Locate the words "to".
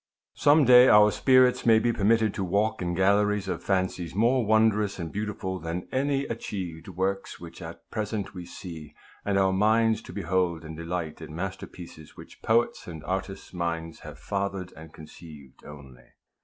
2.33-2.43, 10.01-10.11